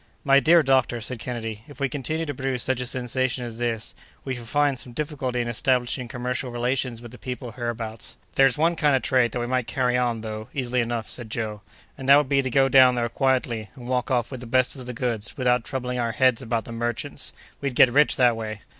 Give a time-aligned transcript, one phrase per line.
[0.23, 3.93] "My dear doctor," said Kennedy, "if we continue to produce such a sensation as this,
[4.25, 8.75] we shall find some difficulty in establishing commercial relations with the people hereabouts." "There's one
[8.75, 11.61] kind of trade that we might carry on, though, easily enough," said Joe;
[11.99, 14.75] "and that would be to go down there quietly, and walk off with the best
[14.75, 17.31] of the goods, without troubling our heads about the merchants;
[17.61, 18.61] we'd get rich that way!"